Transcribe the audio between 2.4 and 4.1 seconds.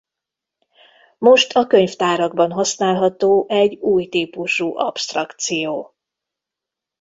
használható egy új